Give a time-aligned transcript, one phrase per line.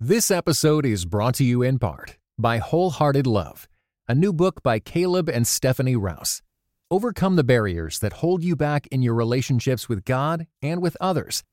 [0.00, 3.66] This episode is brought to you in part by Wholehearted Love,
[4.06, 6.42] a new book by Caleb and Stephanie Rouse.
[6.90, 11.44] Overcome the barriers that hold you back in your relationships with God and with others,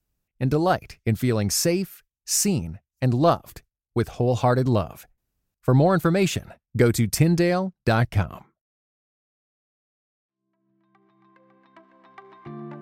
[0.41, 3.61] and delight in feeling safe, seen, and loved
[3.95, 5.07] with Wholehearted Love.
[5.61, 8.43] For more information, go to Tyndale.com.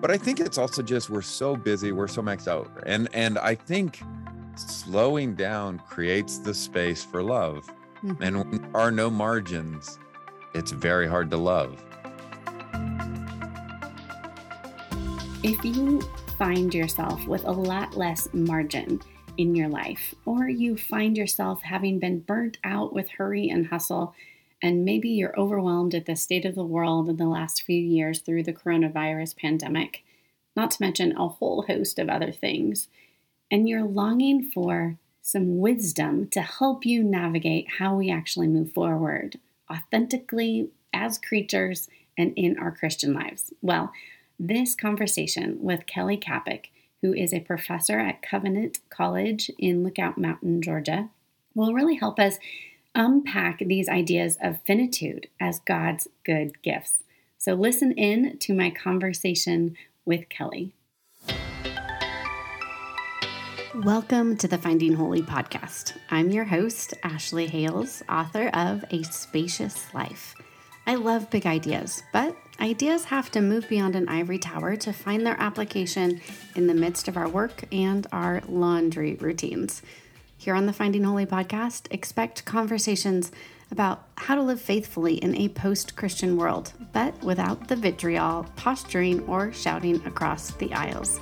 [0.00, 2.68] But I think it's also just we're so busy, we're so maxed out.
[2.84, 4.02] And and I think
[4.56, 7.70] slowing down creates the space for love.
[8.04, 8.22] Mm-hmm.
[8.22, 9.98] And when there are no margins,
[10.54, 11.82] it's very hard to love.
[15.42, 16.00] If you
[16.38, 19.00] find yourself with a lot less margin
[19.38, 24.14] in your life, or you find yourself having been burnt out with hurry and hustle,
[24.62, 28.20] and maybe you're overwhelmed at the state of the world in the last few years
[28.20, 30.04] through the coronavirus pandemic,
[30.54, 32.88] not to mention a whole host of other things
[33.52, 39.38] and you're longing for some wisdom to help you navigate how we actually move forward
[39.70, 43.52] authentically as creatures and in our Christian lives.
[43.60, 43.92] Well,
[44.38, 46.70] this conversation with Kelly Kapic,
[47.02, 51.10] who is a professor at Covenant College in Lookout Mountain, Georgia,
[51.54, 52.38] will really help us
[52.94, 57.02] unpack these ideas of finitude as God's good gifts.
[57.36, 60.74] So, listen in to my conversation with Kelly.
[63.74, 65.94] Welcome to the Finding Holy podcast.
[66.10, 70.34] I'm your host, Ashley Hales, author of A Spacious Life.
[70.86, 75.24] I love big ideas, but ideas have to move beyond an ivory tower to find
[75.24, 76.20] their application
[76.54, 79.80] in the midst of our work and our laundry routines.
[80.36, 83.32] Here on the Finding Holy podcast, expect conversations
[83.70, 89.26] about how to live faithfully in a post Christian world, but without the vitriol, posturing,
[89.26, 91.18] or shouting across the aisles.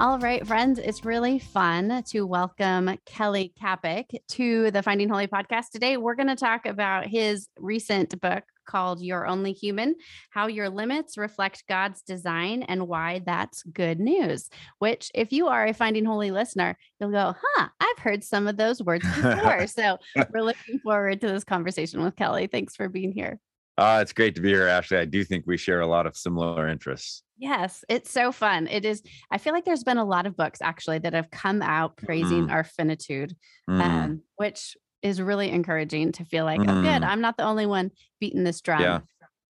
[0.00, 5.70] All right, friends, it's really fun to welcome Kelly Kapic to the Finding Holy podcast.
[5.72, 9.96] Today, we're going to talk about his recent book called You're Only Human
[10.30, 14.48] How Your Limits Reflect God's Design and Why That's Good News.
[14.78, 18.56] Which, if you are a Finding Holy listener, you'll go, huh, I've heard some of
[18.56, 19.66] those words before.
[19.66, 19.98] so,
[20.32, 22.46] we're looking forward to this conversation with Kelly.
[22.46, 23.40] Thanks for being here.
[23.78, 24.98] Uh, it's great to be here, Ashley.
[24.98, 27.22] I do think we share a lot of similar interests.
[27.38, 28.66] Yes, it's so fun.
[28.66, 29.02] It is.
[29.30, 32.48] I feel like there's been a lot of books actually that have come out praising
[32.48, 32.50] mm.
[32.52, 33.36] our finitude,
[33.70, 33.80] mm.
[33.80, 36.68] um, which is really encouraging to feel like, mm.
[36.68, 37.06] oh, good, mm.
[37.06, 38.82] I'm not the only one beating this drum.
[38.82, 39.00] Yeah.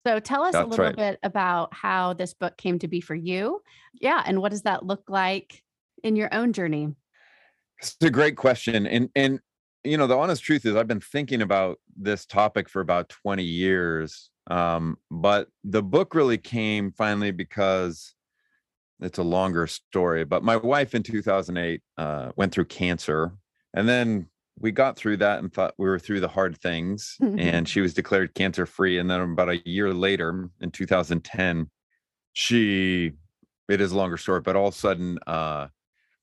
[0.07, 0.97] So tell us That's a little right.
[0.97, 3.63] bit about how this book came to be for you.
[3.95, 4.23] Yeah.
[4.27, 5.63] And what does that look like
[6.05, 6.95] in your own journey?
[7.81, 8.87] It's a great question.
[8.87, 9.41] And, and,
[9.89, 13.43] you know, the honest truth is I've been thinking about this topic for about 20
[13.43, 18.15] years um, but the book really came finally because
[19.01, 20.25] it's a longer story.
[20.25, 23.33] But my wife in 2008 uh, went through cancer,
[23.75, 24.27] and then
[24.59, 27.17] we got through that and thought we were through the hard things.
[27.21, 28.99] and she was declared cancer free.
[28.99, 31.71] And then about a year later, in 2010,
[32.33, 33.13] she
[33.69, 35.67] it is a longer story, but all of a sudden, uh,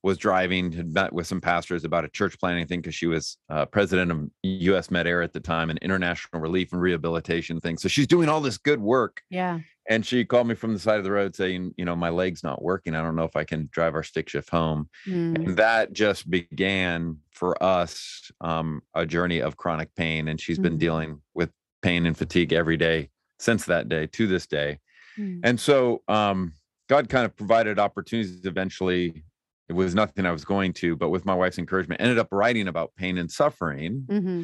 [0.06, 3.38] was driving, had met with some pastors about a church planting thing because she was
[3.50, 7.76] uh, president of US Medair at the time, an international relief and rehabilitation thing.
[7.76, 9.24] So she's doing all this good work.
[9.32, 9.62] Yeah.
[9.90, 12.44] And she called me from the side of the road saying, you know, my leg's
[12.44, 12.94] not working.
[12.94, 14.90] I don't know if I can drive our stick shift home.
[15.08, 15.38] Mm.
[15.38, 20.28] And that just began for us um, a journey of chronic pain.
[20.28, 20.64] And she's mm.
[20.64, 21.50] been dealing with
[21.82, 24.78] pain and fatigue every day since that day to this day.
[25.18, 25.40] Mm.
[25.44, 26.54] And so um,
[26.90, 29.24] God kind of provided opportunities eventually
[29.68, 32.68] it was nothing I was going to, but with my wife's encouragement, ended up writing
[32.68, 34.06] about pain and suffering.
[34.08, 34.44] Mm-hmm.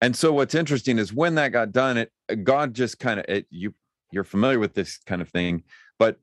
[0.00, 3.42] And so what's interesting is when that got done, it uh, God just kind of
[3.50, 3.74] you
[4.12, 5.64] you're familiar with this kind of thing,
[5.98, 6.18] but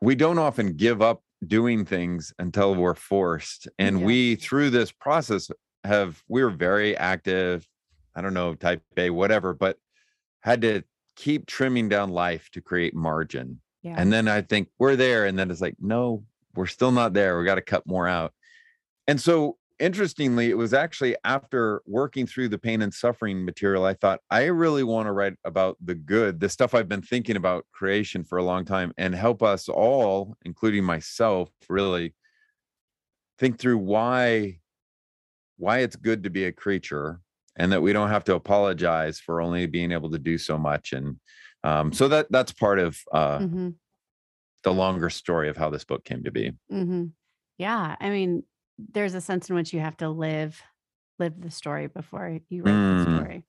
[0.00, 3.68] we don't often give up doing things until we're forced.
[3.78, 4.06] And yeah.
[4.06, 5.50] we through this process
[5.84, 7.66] have we were very active,
[8.14, 9.76] I don't know, type A, whatever, but
[10.40, 10.82] had to
[11.16, 13.60] keep trimming down life to create margin.
[13.82, 13.94] Yeah.
[13.96, 15.26] And then I think we're there.
[15.26, 16.24] And then it's like, no,
[16.54, 17.38] we're still not there.
[17.38, 18.32] We got to cut more out.
[19.06, 23.94] And so, interestingly, it was actually after working through the pain and suffering material, I
[23.94, 27.66] thought, I really want to write about the good, the stuff I've been thinking about
[27.72, 32.14] creation for a long time, and help us all, including myself, really
[33.38, 34.58] think through why
[35.56, 37.20] why it's good to be a creature
[37.56, 40.92] and that we don't have to apologize for only being able to do so much
[40.92, 41.16] and
[41.64, 43.70] um, so that that's part of uh, mm-hmm
[44.62, 46.52] the longer story of how this book came to be.
[46.72, 47.06] Mm-hmm.
[47.58, 48.42] Yeah, I mean,
[48.92, 50.60] there's a sense in which you have to live
[51.18, 53.04] live the story before you write mm.
[53.04, 53.44] the story.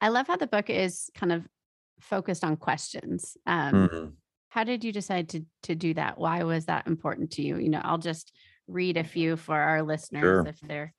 [0.00, 1.46] I love how the book is kind of
[2.00, 3.36] focused on questions.
[3.46, 4.12] Um, mm.
[4.48, 6.18] How did you decide to to do that?
[6.18, 7.56] Why was that important to you?
[7.58, 8.32] You know, I'll just
[8.66, 10.46] read a few for our listeners sure.
[10.46, 10.92] if they're,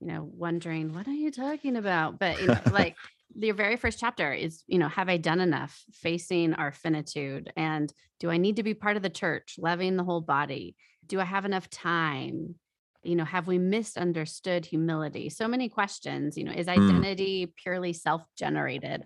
[0.00, 2.18] you know, wondering, what are you talking about?
[2.18, 2.96] But you know, like
[3.34, 7.52] your very first chapter is, you know, have I done enough facing our finitude?
[7.56, 10.76] And do I need to be part of the church, loving the whole body?
[11.06, 12.56] Do I have enough time?
[13.02, 15.28] You know, have we misunderstood humility?
[15.28, 16.36] So many questions.
[16.36, 16.72] You know, is hmm.
[16.72, 17.52] identity mm.
[17.56, 19.04] purely self generated?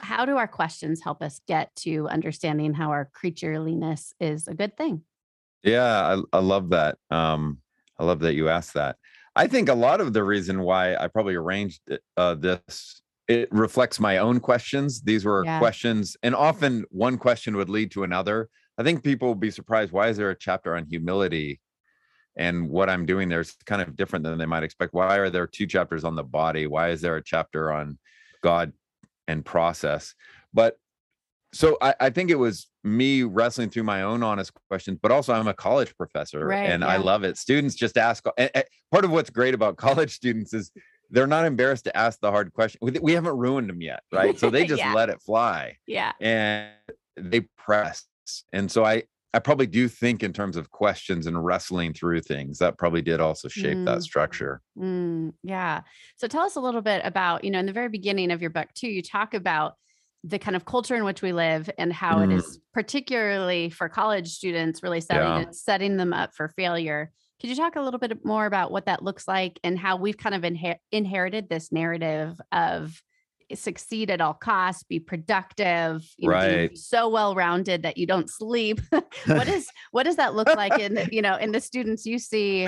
[0.00, 4.76] How do our questions help us get to understanding how our creatureliness is a good
[4.76, 5.02] thing?
[5.62, 6.98] Yeah, I, I love that.
[7.10, 7.58] Um,
[7.98, 8.96] I love that you asked that.
[9.36, 11.80] I think a lot of the reason why I probably arranged
[12.16, 15.00] uh, this it reflects my own questions.
[15.02, 15.58] These were yeah.
[15.58, 18.48] questions, and often one question would lead to another.
[18.76, 19.92] I think people will be surprised.
[19.92, 21.60] Why is there a chapter on humility?
[22.36, 24.92] And what I'm doing there is kind of different than they might expect.
[24.92, 26.66] Why are there two chapters on the body?
[26.66, 27.98] Why is there a chapter on
[28.42, 28.72] God
[29.28, 30.14] and process?
[30.52, 30.76] But
[31.52, 35.32] so I, I think it was me wrestling through my own honest questions, but also
[35.32, 36.88] I'm a college professor right, and yeah.
[36.88, 37.38] I love it.
[37.38, 38.24] Students just ask.
[38.36, 40.72] And, and part of what's great about college students is
[41.10, 42.80] they're not embarrassed to ask the hard question.
[42.82, 44.38] We haven't ruined them yet, right?
[44.38, 44.92] So they just yeah.
[44.92, 45.76] let it fly.
[45.86, 46.12] Yeah.
[46.20, 46.70] And
[47.16, 48.04] they press.
[48.52, 49.04] And so I
[49.34, 52.58] I probably do think in terms of questions and wrestling through things.
[52.58, 53.84] That probably did also shape mm.
[53.86, 54.62] that structure.
[54.78, 55.80] Mm, yeah.
[56.16, 58.50] So tell us a little bit about, you know, in the very beginning of your
[58.50, 59.74] book too, you talk about
[60.22, 62.24] the kind of culture in which we live and how mm.
[62.24, 65.44] it is particularly for college students really setting yeah.
[65.50, 67.12] setting them up for failure
[67.44, 70.16] could you talk a little bit more about what that looks like and how we've
[70.16, 73.02] kind of inher- inherited this narrative of
[73.52, 76.70] succeed at all costs, be productive, you right.
[76.70, 78.80] know, so well rounded that you don't sleep.
[79.26, 82.66] what is what does that look like in you know in the students you see?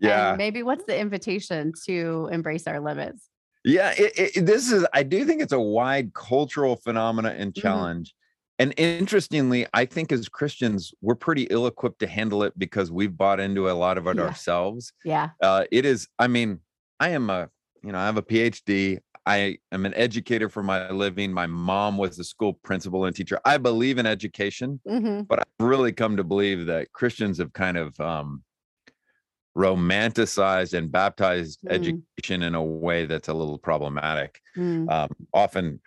[0.00, 3.28] Yeah, and maybe what's the invitation to embrace our limits?
[3.62, 4.86] Yeah, it, it, this is.
[4.94, 7.60] I do think it's a wide cultural phenomena and mm-hmm.
[7.60, 8.08] challenge.
[8.08, 8.23] Mm-hmm.
[8.58, 13.16] And interestingly, I think as Christians, we're pretty ill equipped to handle it because we've
[13.16, 14.22] bought into a lot of it yeah.
[14.22, 14.92] ourselves.
[15.04, 15.30] Yeah.
[15.42, 16.60] Uh, it is, I mean,
[17.00, 17.48] I am a,
[17.82, 19.00] you know, I have a PhD.
[19.26, 21.32] I am an educator for my living.
[21.32, 23.40] My mom was a school principal and teacher.
[23.44, 25.22] I believe in education, mm-hmm.
[25.22, 28.44] but I've really come to believe that Christians have kind of um,
[29.56, 31.72] romanticized and baptized mm.
[31.72, 34.40] education in a way that's a little problematic.
[34.56, 34.90] Mm.
[34.90, 35.80] Um, often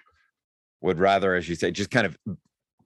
[0.81, 2.17] would rather, as you say, just kind of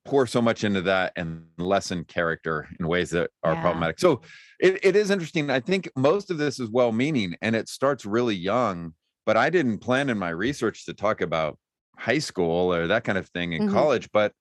[0.06, 3.62] pour so much into that and lessen character in ways that are yeah.
[3.62, 4.00] problematic.
[4.00, 4.22] So
[4.60, 5.50] it, it is interesting.
[5.50, 8.94] I think most of this is well meaning and it starts really young,
[9.26, 11.58] but I didn't plan in my research to talk about
[11.98, 13.74] high school or that kind of thing in mm-hmm.
[13.74, 14.10] college.
[14.12, 14.34] But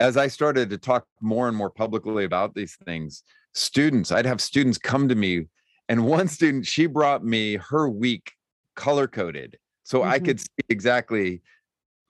[0.00, 3.22] as I started to talk more and more publicly about these things,
[3.54, 5.46] students, I'd have students come to me.
[5.88, 8.32] And one student, she brought me her week
[8.74, 9.58] color coded.
[9.84, 10.10] So mm-hmm.
[10.10, 11.42] I could see exactly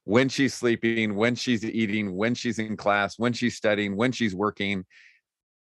[0.06, 4.36] when she's sleeping, when she's eating, when she's in class, when she's studying, when she's
[4.36, 4.84] working.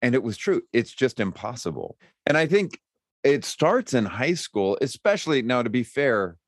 [0.00, 0.62] And it was true.
[0.72, 1.98] It's just impossible.
[2.25, 2.81] And I think
[3.22, 6.38] it starts in high school, especially now, to be fair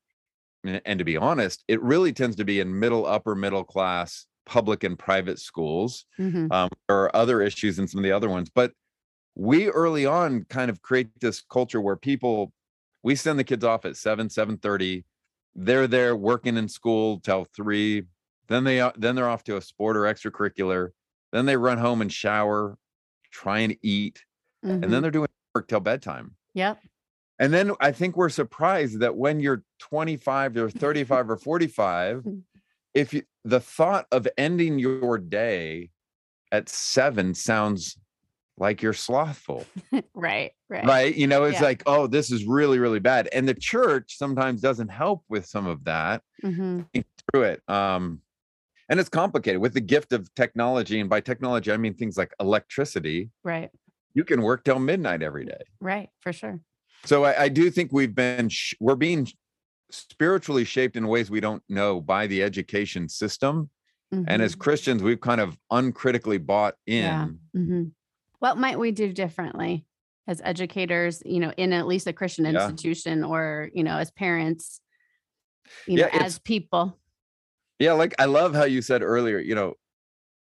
[0.63, 4.83] and to be honest, it really tends to be in middle, upper middle class public
[4.83, 6.05] and private schools.
[6.19, 6.51] Mm-hmm.
[6.51, 8.71] Um, there are other issues in some of the other ones, but
[9.35, 12.51] we early on kind of create this culture where people
[13.03, 15.05] we send the kids off at 7 7 30
[15.55, 18.03] they're there working in school till three.
[18.47, 20.89] Then they then they're off to a sport or extracurricular.
[21.31, 22.77] Then they run home and shower,
[23.31, 24.23] try and eat,
[24.63, 24.71] mm-hmm.
[24.71, 25.01] and then mm-hmm.
[25.01, 26.35] they're doing work till bedtime.
[26.53, 26.79] Yep.
[27.39, 32.41] And then I think we're surprised that when you're 25 or 35 or 45, mm.
[32.93, 35.89] if you, the thought of ending your day
[36.51, 37.97] at seven sounds
[38.57, 39.65] like you're slothful.
[40.13, 40.85] right, right.
[40.85, 41.15] Right.
[41.15, 41.65] You know, it's yeah.
[41.65, 43.29] like, oh, this is really, really bad.
[43.33, 46.81] And the church sometimes doesn't help with some of that mm-hmm.
[47.31, 47.61] through it.
[47.67, 48.21] Um,
[48.89, 50.99] and it's complicated with the gift of technology.
[50.99, 53.31] And by technology, I mean things like electricity.
[53.43, 53.71] Right.
[54.13, 55.61] You can work till midnight every day.
[55.79, 56.59] Right, for sure.
[57.05, 59.27] So I, I do think we've been, sh- we're being
[59.89, 63.71] spiritually shaped in ways we don't know by the education system.
[64.13, 64.25] Mm-hmm.
[64.27, 64.61] And as mm-hmm.
[64.61, 67.03] Christians, we've kind of uncritically bought in.
[67.03, 67.27] Yeah.
[67.57, 67.83] Mm-hmm
[68.43, 69.85] what might we do differently
[70.27, 72.51] as educators you know in at least a christian yeah.
[72.51, 74.81] institution or you know as parents
[75.87, 76.99] you know yeah, as people
[77.79, 79.75] yeah like i love how you said earlier you know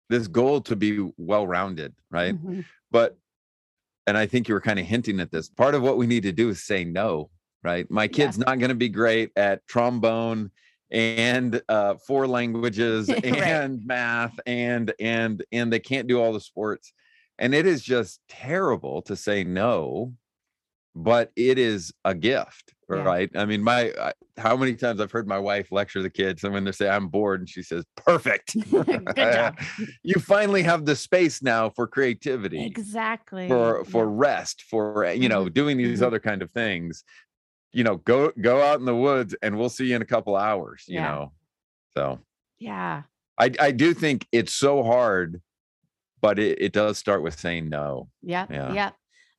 [0.08, 2.62] this goal to be well rounded right mm-hmm.
[2.90, 3.18] but
[4.06, 6.22] and i think you were kind of hinting at this part of what we need
[6.22, 7.28] to do is say no
[7.62, 8.44] right my kid's yeah.
[8.46, 10.50] not going to be great at trombone
[10.90, 13.26] and uh four languages right.
[13.26, 16.94] and math and and and they can't do all the sports
[17.40, 20.14] and it is just terrible to say no,
[20.94, 23.02] but it is a gift Yeah.
[23.04, 26.42] right i mean my I, how many times i've heard my wife lecture the kids
[26.42, 29.56] and when they say i'm bored and she says perfect Good job.
[30.02, 33.46] you finally have the space now for creativity Exactly.
[33.46, 34.12] for for Yeah.
[34.16, 36.06] rest for you know doing these mhm.
[36.08, 37.04] other kind of things
[37.72, 40.34] you know go go out in the woods and we'll see you in a couple
[40.34, 41.08] hours you Yeah.
[41.12, 41.32] know
[41.96, 42.18] so
[42.58, 43.02] Yeah.
[43.38, 45.40] i i do think it's so hard
[46.20, 48.46] but it, it does start with saying no Yeah.
[48.50, 48.72] Yeah.
[48.72, 48.90] Yeah.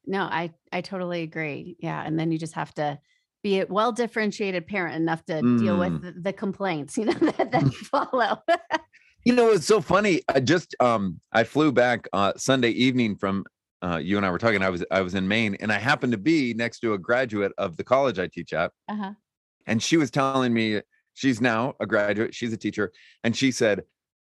[0.06, 1.76] No, I I totally agree.
[1.80, 3.00] Yeah, and then you just have to
[3.44, 5.80] be a well differentiated parent enough to deal Mm.
[5.80, 8.40] with the, the complaints, you know, that, that follow.
[9.24, 10.22] You know, it's so funny.
[10.28, 13.46] I just um I flew back uh Sunday evening from
[13.84, 14.64] uh you and I were talking.
[14.64, 17.52] I was I was in Maine and I happened to be next to a graduate
[17.60, 18.72] of the college I teach at.
[18.90, 19.12] uh-huh.
[19.68, 20.82] And she was telling me
[21.14, 22.92] she's now a graduate, she's a teacher,
[23.24, 23.84] and she said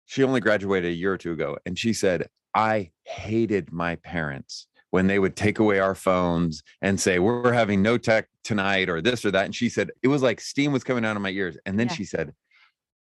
[0.05, 1.57] she only graduated a year or two ago.
[1.65, 6.99] And she said, I hated my parents when they would take away our phones and
[6.99, 9.45] say, We're having no tech tonight or this or that.
[9.45, 11.57] And she said, It was like steam was coming out of my ears.
[11.65, 11.95] And then Yeah.
[11.95, 12.33] she said,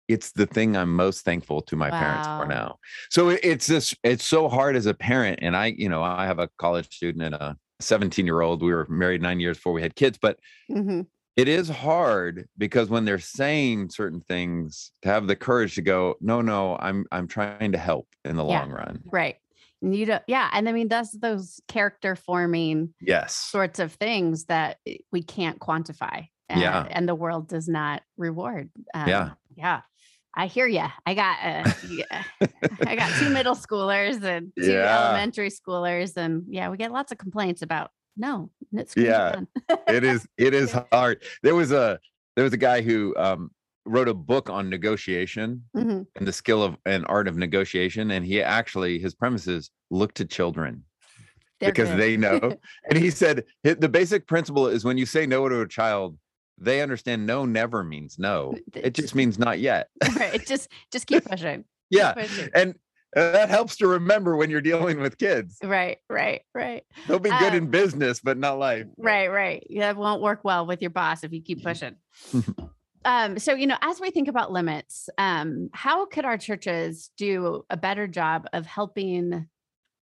[0.08, 2.77] It's the thing I'm most thankful to my parents for now.
[3.10, 5.39] So it's this, it's so hard as a parent.
[5.41, 8.62] And I, you know, I have a college student and a 17 year old.
[8.63, 10.39] We were married nine years before we had kids, but
[10.70, 11.01] hmm
[11.38, 16.15] it is hard because when they're saying certain things to have the courage to go
[16.20, 18.60] no no i'm i'm trying to help in the Yeah.
[18.60, 19.38] long run Right.
[19.84, 20.50] And you don't, yeah.
[20.53, 24.77] And I mean, that's those character forming yes sorts of things that
[25.12, 26.22] we can't quantify.
[26.50, 26.88] uh, Yeah.
[26.89, 28.72] And the world does not reward.
[28.96, 29.29] Um, Yeah.
[29.56, 29.82] Yeah.
[30.36, 30.86] I hear you.
[31.06, 32.24] I got, uh, yeah,
[32.88, 35.06] I got two middle schoolers and two Yeah.
[35.06, 36.17] elementary schoolers.
[36.17, 39.41] And yeah, we get lots of complaints about no, are Yeah.
[39.88, 42.00] it is it is hard there was a
[42.36, 43.51] there was a guy who um
[43.86, 46.05] wrote a book on negotiation Mhm.
[46.15, 50.25] and the skill of and art of negotiation and he actually his premises look to
[50.25, 50.83] children
[51.59, 52.00] They're because good.
[52.00, 52.39] they know
[52.89, 56.17] and he said the basic principle is when you say no to a child
[56.59, 60.45] they understand no never means no it just means not yet right.
[60.45, 61.57] Just, just keep pushing.
[61.59, 61.65] keep
[62.00, 62.50] yeah pushing.
[62.53, 62.75] and
[63.13, 67.53] that helps to remember when you're dealing with kids Right, right, right, they'll be good
[67.53, 69.65] in Um, business but not life right, right.
[69.69, 71.95] Yeah, it won't work well with your boss if you keep pushing.
[73.05, 77.63] um, so you know, as we think about limits, um, how could our churches do
[77.69, 79.47] a better job of helping,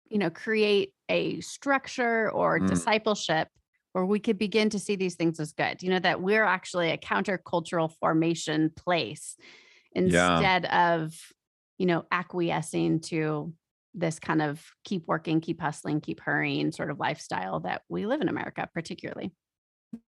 [0.09, 2.67] you know, create a structure or Mm.
[2.67, 3.49] discipleship
[3.93, 5.83] where we could begin to see these things as good?
[5.83, 9.37] You know, that we're actually a countercultural formation place
[9.93, 11.13] instead of,
[11.77, 13.53] you know, acquiescing to
[13.93, 18.21] this kind of keep working, keep hustling, keep hurrying sort of lifestyle that we live
[18.21, 19.31] in America, particularly.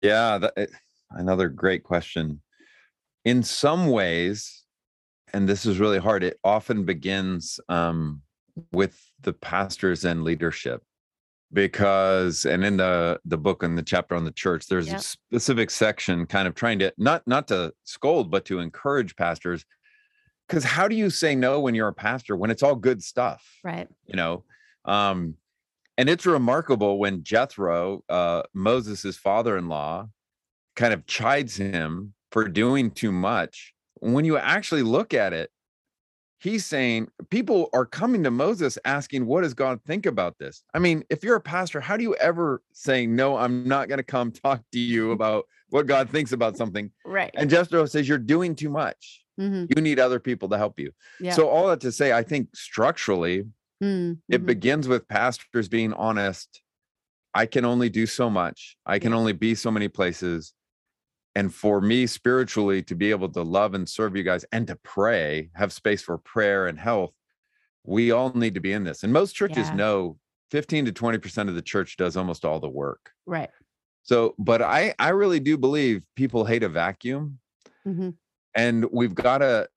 [0.03, 0.69] Yeah, that,
[1.11, 2.43] another great question.
[3.25, 4.65] In some ways,
[5.33, 8.23] and this is really hard, it often begins um,
[8.73, 10.83] with the pastors and leadership.
[11.51, 14.99] Because, and in the the book and the chapter on the church, there's Yep.
[14.99, 19.65] a specific section kind of trying to not not to scold, but to encourage pastors.
[20.49, 23.45] Because how do you say no when you're a pastor when it's all good stuff?
[23.63, 23.89] Right.
[24.07, 24.45] you know
[24.85, 25.35] um
[25.99, 30.09] and it's remarkable when jethro uh moses's father-in-law
[30.77, 35.51] kind of chides him for doing too much when you actually look at it
[36.39, 40.79] he's saying people are coming to moses asking what does god think about this i
[40.79, 44.05] mean if you're a pastor how do you ever say no i'm not going to
[44.05, 47.33] come talk to you about what god thinks about something Right.
[47.35, 49.75] and jethro says you're doing too much Mhm.
[49.75, 50.91] you need other people to help you
[51.21, 51.33] Yeah.
[51.35, 53.45] so all that to say i think structurally
[53.81, 54.47] Mm, it mhm.
[54.47, 56.63] begins with pastors being honest
[57.35, 60.53] i can only do so much i can only be so many places
[61.37, 64.75] and for me spiritually to be able to love and serve you guys and to
[64.77, 67.15] pray have space for prayer and health
[67.85, 69.77] we all need to be in this and most churches Yeah.
[69.77, 70.19] know
[70.51, 73.51] 15 to 20% of the church does almost all the work right.
[74.03, 77.39] so but i i really do believe people hate a vacuum
[77.87, 78.17] Mhm.
[78.59, 79.69] And we've got to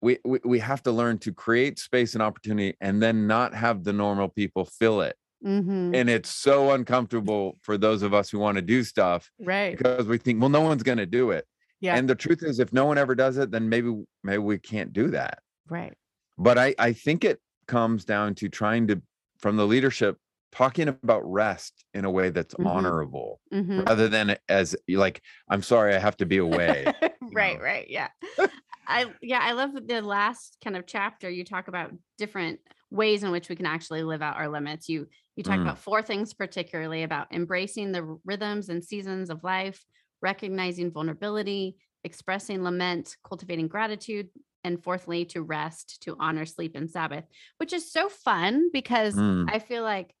[0.00, 3.84] we, we we have to learn to create space and opportunity and then not have
[3.84, 5.94] the normal people fill it Mhm.
[5.94, 9.76] and it's so uncomfortable for those of us who want to do stuff Right.
[9.76, 11.44] because we think well no one's going to do it
[11.80, 11.96] Yeah.
[11.96, 13.90] and the truth is if no one ever does it then maybe
[14.22, 15.94] maybe we can't do that Right.
[16.38, 19.02] but i i think it comes down to trying to
[19.38, 20.16] from the leadership
[20.54, 22.66] talking about rest in a way that's Mhm.
[22.66, 23.86] honorable Mhm.
[23.88, 26.92] rather than as like i'm sorry i have to be away
[27.32, 27.58] right.
[27.58, 27.64] know.
[27.64, 27.88] Right.
[27.90, 28.08] Yeah.
[28.86, 29.40] I yeah.
[29.42, 31.30] I love the last kind of chapter.
[31.30, 34.88] You talk about different ways in which we can actually live out our limits.
[34.88, 35.62] You you talk Mm.
[35.62, 39.84] about four things particularly about embracing the rhythms and seasons of life,
[40.22, 44.28] recognizing vulnerability, expressing lament, cultivating gratitude,
[44.64, 47.24] and fourthly, to rest, to honor sleep and Sabbath,
[47.56, 49.48] which is so fun because Mm.
[49.48, 50.14] I feel like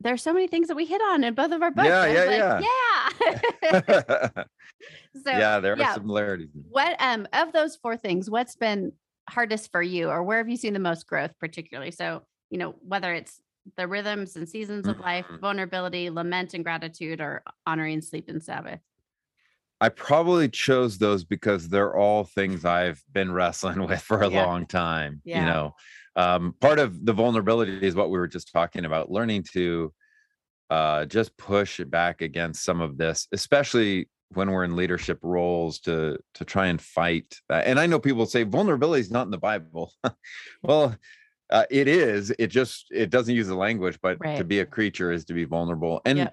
[0.00, 1.88] there's so many things that we hit on in both of our books.
[1.88, 3.10] Yeah, yeah, like, yeah.
[3.72, 4.30] yeah.
[5.24, 5.94] so yeah, there are yeah.
[5.94, 6.48] similarities.
[6.68, 8.92] what um of those four things, what's been
[9.28, 11.90] hardest for you or where have you seen the most growth particularly?
[11.90, 13.40] So, you know, whether it's
[13.76, 15.40] the rhythms and seasons of life, Mhm.
[15.40, 18.78] vulnerability, lament and gratitude, or honoring sleep and Sabbath.
[19.80, 24.46] I probably chose those because they're all things I've been wrestling with for a Yeah.
[24.46, 25.20] long time.
[25.24, 25.40] Yeah.
[25.40, 25.74] You know,
[26.16, 29.92] um, part of the vulnerability is what we were just talking about, learning to
[30.70, 36.18] uh, just push back against some of this, especially when we're in leadership roles to
[36.34, 37.66] to try and fight that.
[37.66, 39.92] And I know people say vulnerability is not in the Bible.
[40.62, 40.96] well,
[41.50, 42.32] uh, it is.
[42.38, 45.44] It just it doesn't use the language, but to be a creature is to be
[45.44, 46.00] vulnerable.
[46.04, 46.18] And.
[46.20, 46.30] I-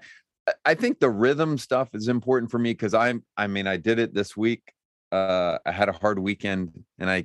[0.66, 3.98] I think the rhythm stuff is important for me because I'm I mean I did
[3.98, 4.74] it this week.
[5.10, 7.24] Uh I had a hard weekend and I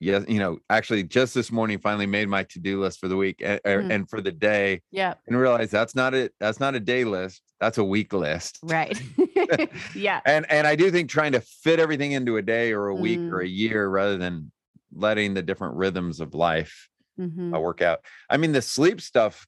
[0.00, 3.40] yes, you know, actually just this morning finally made my to-do list for the week
[3.44, 3.90] and, Mm.
[3.94, 5.14] and for the day Yeah.
[5.26, 8.58] and realized that's not it that's not a day list, that's a week list.
[8.62, 9.00] Right.
[9.94, 10.20] yeah.
[10.26, 13.20] And and I do think trying to fit everything into a day or a week
[13.20, 13.44] or Mm.
[13.44, 14.50] a year rather than
[14.92, 16.88] letting the different rhythms of life
[17.20, 18.00] uh, work out.
[18.28, 19.46] I mean, the sleep stuff,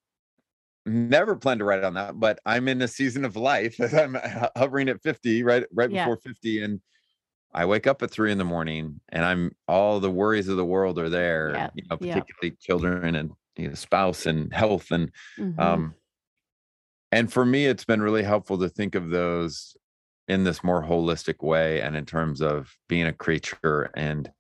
[0.85, 4.17] never planned to write on that, but I'm in a season of life as I'm
[4.57, 6.05] hovering at 50, right, right Yeah.
[6.05, 6.81] before 50, and
[7.53, 10.65] I wake up at three in the morning, and I'm all the worries of the
[10.65, 11.53] world are there.
[11.55, 15.59] Yeah, You know, particularly children and you know, spouse and health, and Mhm.
[15.59, 15.95] um,
[17.13, 19.77] and for me, it's been really helpful to think of those
[20.29, 24.31] in this more holistic way, and in terms of being a creature and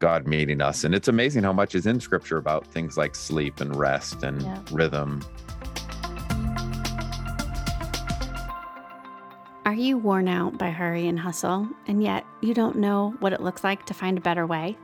[0.00, 0.84] God meeting us.
[0.84, 4.42] And it's amazing how much is in scripture about things like sleep and rest and
[4.42, 4.62] Yeah.
[4.72, 5.22] rhythm.
[9.70, 13.40] Are you worn out by hurry and hustle, and yet you don't know what it
[13.40, 14.76] looks like to find a better way?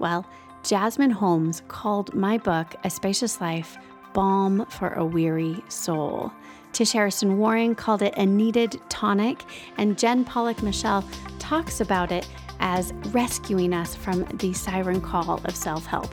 [0.00, 0.26] Well,
[0.64, 3.76] Jasmine Holmes called my book, A Spacious Life,
[4.12, 6.32] Balm for a Weary Soul.
[6.72, 9.44] Tish Harrison Warren called it a needed tonic,
[9.78, 11.04] and Jen Pollock Michel
[11.38, 16.12] talks about it as rescuing us from the siren call of self help.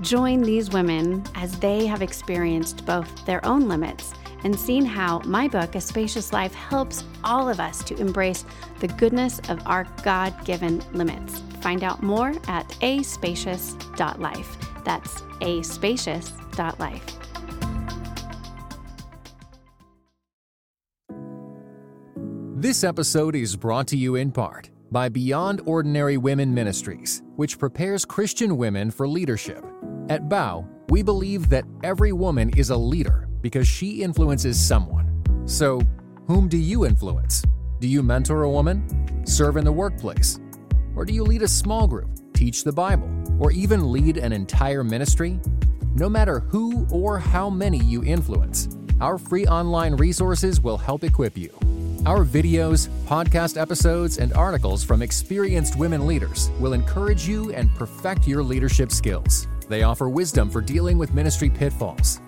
[0.00, 4.12] Join these women as they have experienced both their own limits
[4.44, 8.44] and seen how my book, A Spacious Life, helps all of us to embrace
[8.80, 11.42] the goodness of our God given limits.
[11.60, 14.56] Find out more at aspacious.life.
[14.84, 17.04] That's aspacious.life.
[22.60, 28.04] This episode is brought to you in part by Beyond Ordinary Women Ministries, which prepares
[28.04, 29.64] Christian women for leadership.
[30.08, 35.22] At Bow, we believe that every woman is a leader because she influences someone.
[35.46, 35.80] So,
[36.26, 37.42] whom do you influence?
[37.80, 39.26] Do you mentor a woman?
[39.26, 40.40] Serve in the workplace?
[40.96, 44.82] Or do you lead a small group, teach the Bible, or even lead an entire
[44.82, 45.38] ministry?
[45.94, 48.68] No matter who or how many you influence,
[49.00, 51.50] our free online resources will help equip you.
[52.06, 58.26] Our videos, podcast episodes, and articles from experienced women leaders will encourage you and perfect
[58.26, 59.46] your leadership skills.
[59.68, 62.20] They offer wisdom for dealing with ministry pitfalls,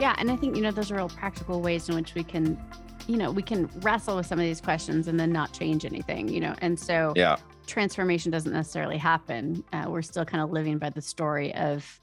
[0.00, 2.58] Yeah, and I think you know those are real practical ways in which we can,
[3.06, 6.28] you know, we can wrestle with some of these questions and then not change anything,
[6.28, 6.54] you know.
[6.60, 7.36] And so Yeah.
[7.66, 9.62] transformation doesn't necessarily happen.
[9.72, 12.00] Uh, we're still kind of living by the story of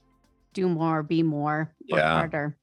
[0.53, 2.13] do more, be more, work Yeah.
[2.15, 2.57] harder.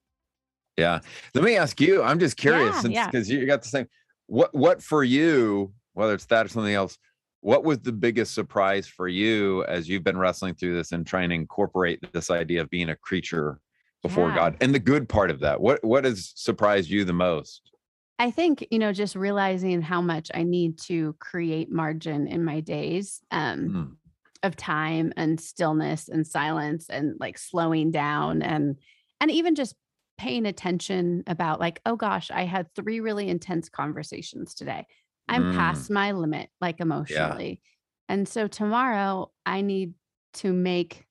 [0.76, 1.00] Yeah.
[1.34, 3.06] Let me ask you, I'm just curious Yeah, yeah.
[3.06, 3.86] because you got the same
[4.26, 6.98] what what for you, whether it's that or something else,
[7.40, 11.28] what was the biggest surprise for you as you've been wrestling through this and trying
[11.30, 13.58] to incorporate this idea of being a creature
[14.02, 14.34] before Yeah.
[14.34, 15.60] God and the good part of that?
[15.60, 17.70] What what has surprised you the most?
[18.18, 22.60] I think you know just realizing how much I need to create margin in my
[22.60, 23.22] days.
[23.30, 23.96] Um, Mm,
[24.44, 28.78] of time and stillness and silence and like slowing down and
[29.20, 29.74] and even just
[30.16, 34.86] paying attention about like oh gosh i had three really intense conversations today
[35.28, 35.56] i'm Mm.
[35.56, 37.60] past my limit like emotionally
[38.08, 39.94] and so tomorrow i need
[40.34, 41.04] to make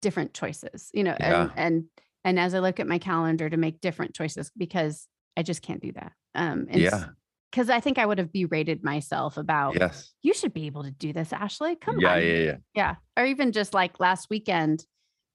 [0.00, 1.42] different choices you know Yeah.
[1.42, 1.84] and and
[2.24, 5.06] and as i look at my calendar to make different choices because
[5.36, 7.06] i just can't do that um Yeah.
[7.50, 10.12] because i think i would have berated myself about Yes.
[10.22, 12.56] you should be able to do this ashley come Yeah, on yeah, yeah.
[12.74, 12.94] yeah.
[13.16, 14.84] Or even just like last weekend,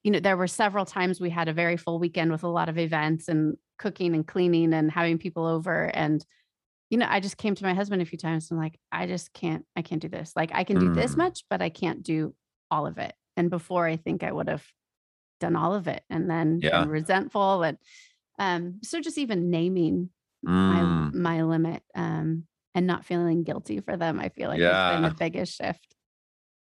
[0.02, 2.68] you know, there were several times we had a very full weekend with a lot
[2.68, 6.24] of events and cooking and cleaning and having people over and
[6.90, 9.32] you know, I just came to my husband a few times and like, I just
[9.32, 10.32] can't, I can't do this.
[10.34, 10.94] Like I can do mm.
[10.96, 12.34] this much, but I can't do
[12.68, 13.14] all of it.
[13.36, 14.64] And before I think I would have
[15.40, 16.84] done all of it and then yeah.
[16.86, 17.62] resentful.
[17.64, 17.78] And
[18.38, 20.10] um, so just even naming
[20.46, 21.12] mm.
[21.12, 24.92] my my limit um and not feeling guilty for them, I feel like yeah.
[24.92, 25.96] has been the biggest shift.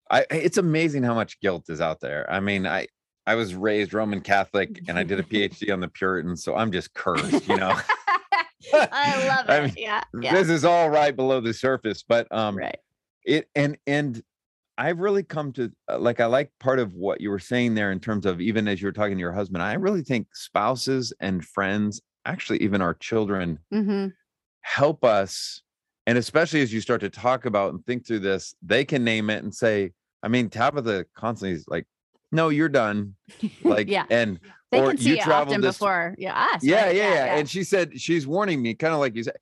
[0.10, 2.26] I it's amazing how much guilt is out there.
[2.32, 2.88] I mean, I
[3.26, 6.72] I was raised Roman Catholic and I did a PhD on the Puritans, so I'm
[6.72, 7.78] just cursed, you know.
[8.74, 9.52] I love it.
[9.52, 10.34] I mean, yeah, yeah.
[10.34, 12.78] This is all right below the surface, but um right.
[13.26, 14.24] it and and
[14.78, 17.92] I've really come to uh, like I like part of what you were saying there
[17.92, 19.64] in terms of even as you were talking to your husband.
[19.64, 24.08] I really think spouses and friends, actually even our children, mm-hmm.
[24.62, 25.62] help us.
[26.06, 29.30] And especially as you start to talk about and think through this, they can name
[29.30, 29.92] it and say,
[30.24, 31.86] I mean, Tabitha constantly is like,
[32.32, 33.16] no, you're done.
[33.64, 34.06] Like, yeah.
[34.10, 34.40] And
[34.72, 36.16] they or can see you often this, before.
[36.18, 36.50] Yeah.
[36.54, 36.96] Us, yeah, right?
[36.96, 37.36] yeah, yeah, yeah.
[37.38, 39.36] And she said, she's warning me, kind of like you said,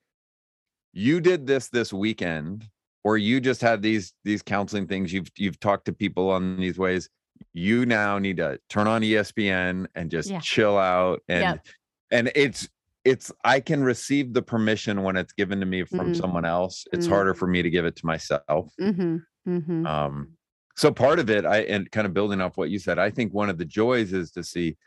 [0.94, 2.66] you did this this weekend,
[3.06, 5.14] or you just had these these counseling things.
[5.14, 7.08] You've you've talked to people on these ways.
[7.54, 10.40] You now need to turn on ESPN and just yeah.
[10.40, 11.22] chill out.
[11.30, 11.66] And yep.
[12.12, 12.68] and it's
[13.06, 16.14] it's I can receive the permission when it's given to me from mm-hmm.
[16.16, 16.86] someone else.
[16.92, 17.14] It's mm-hmm.
[17.14, 18.74] harder for me to give it to myself.
[18.82, 19.18] Mm-hmm.
[19.48, 19.86] mm-hmm.
[19.86, 20.32] Um,
[20.76, 23.34] so part of it, I and kind of building off what you said, I think
[23.34, 24.78] one of the joys is to see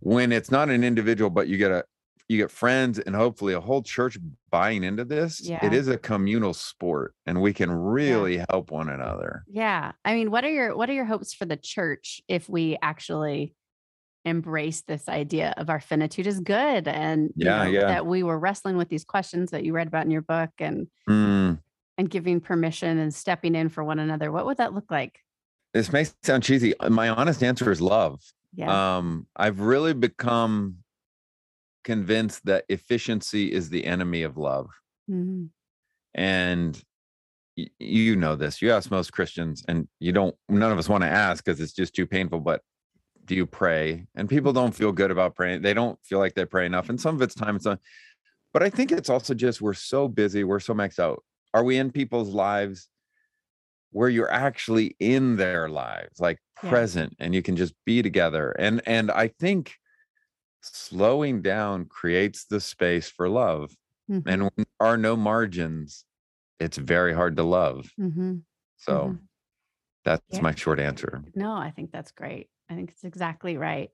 [0.00, 1.82] when it's not an individual, but you get a
[2.28, 4.18] you get friends and hopefully a whole church
[4.50, 5.40] buying into this.
[5.40, 5.64] Yeah.
[5.64, 8.46] It is a communal sport and we can really yeah.
[8.50, 9.44] help one another.
[9.46, 9.92] Yeah.
[10.04, 13.54] I mean, what are your what are your hopes for the church if we actually
[14.24, 17.86] embrace this idea of our finitude is good and yeah, know, yeah.
[17.86, 20.86] that we were wrestling with these questions that you read about in your book and
[21.08, 21.58] mm.
[21.98, 24.32] and giving permission and stepping in for one another.
[24.32, 25.18] What would that look like?
[25.74, 26.72] This may sound cheesy.
[26.88, 28.20] My honest answer is love.
[28.54, 28.96] Yeah.
[28.96, 30.83] Um, I've really become
[31.84, 34.70] convinced that efficiency is the enemy of love.
[35.10, 35.46] Mm-hmm.
[36.14, 36.82] And
[37.56, 38.60] y- you know this.
[38.60, 41.72] You ask most Christians, and you don't, none of us want to ask because it's
[41.72, 42.62] just too painful, but
[43.24, 44.06] do you pray?
[44.14, 45.62] And people don't feel good about praying.
[45.62, 46.88] They don't feel like they pray enough.
[46.88, 47.56] And some of it's time.
[47.56, 47.78] It's on.
[48.52, 51.24] But I think it's also just we're so busy, we're so maxed out.
[51.52, 52.88] Are we in people's lives
[53.94, 56.68] where you're actually in their lives like yeah.
[56.68, 59.76] present and you can just be together and and i think
[60.72, 63.74] slowing down creates the space for love
[64.10, 64.28] mm-hmm.
[64.28, 66.04] and when there are no margins
[66.60, 68.36] it's very hard to love mm-hmm.
[68.76, 69.16] so mm-hmm.
[70.04, 70.40] that's yeah.
[70.40, 73.90] my short answer no i think that's great i think it's exactly right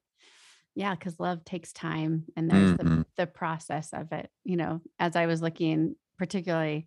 [0.74, 3.02] yeah because love takes time and there's the, mm-hmm.
[3.16, 6.87] the process of it you know as i was looking particularly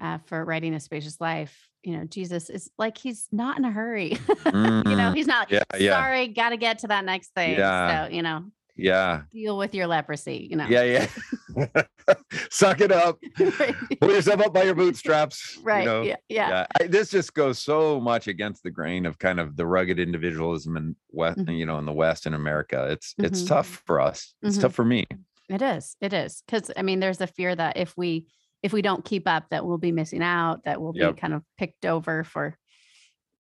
[0.00, 3.70] uh, for writing a spacious life you know jesus is like he's not in a
[3.70, 4.88] hurry mm-hmm.
[4.88, 5.14] you know mm-hmm.
[5.14, 6.28] he's not yeah, sorry yeah.
[6.28, 8.06] gotta get to that next thing yeah.
[8.06, 8.44] so you know
[8.78, 11.08] yeah deal with your leprosy you know yeah
[11.56, 11.82] yeah
[12.50, 13.18] suck it up
[13.58, 13.74] right.
[14.00, 16.02] pull yourself up by your bootstraps right you know?
[16.02, 16.66] yeah yeah, yeah.
[16.80, 20.76] I, this just goes so much against the grain of kind of the rugged individualism
[20.76, 21.50] in west mm-hmm.
[21.50, 23.24] you know in the west in america it's mm-hmm.
[23.24, 24.62] it's tough for us it's mm-hmm.
[24.62, 25.04] tough for me
[25.48, 28.26] it is it is because i mean there's a fear that if we
[28.62, 31.16] if we don't keep up that we'll be missing out that we'll yep.
[31.16, 32.56] be kind of picked over for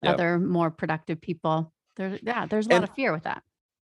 [0.03, 0.15] yep.
[0.15, 3.43] other more productive people there's yeah there's a lot and, of fear with that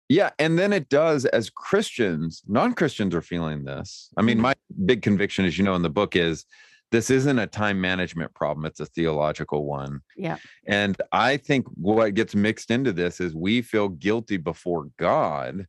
[0.08, 4.42] yeah and then it does as christians non-christians are feeling this i mean mm-hmm.
[4.42, 6.44] my big conviction as you know in the book is
[6.92, 12.14] this isn't a time management problem it's a theological one yeah and i think what
[12.14, 15.66] gets mixed into this is we feel guilty before god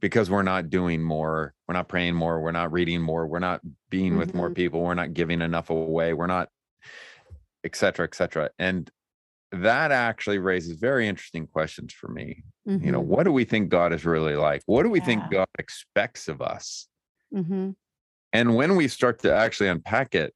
[0.00, 3.60] because we're not doing more we're not praying more we're not reading more we're not
[3.90, 4.18] being mm-hmm.
[4.18, 4.54] with more mm-hmm.
[4.54, 6.48] people we're not giving enough away we're not
[7.64, 8.90] et cetera et cetera and
[9.50, 12.84] that actually raises very interesting questions for me mm-hmm.
[12.84, 13.10] you know mm-hmm.
[13.10, 15.04] what do we think god is really like what do we yeah.
[15.04, 16.88] think god expects of us
[17.34, 17.70] mm-hmm.
[18.32, 20.34] and when we start to actually unpack it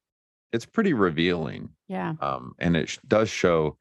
[0.51, 3.77] it's pretty revealing yeah um, and it sh- does show